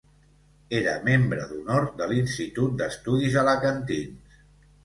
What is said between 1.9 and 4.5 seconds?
de l'Institut d'Estudis Alacantins.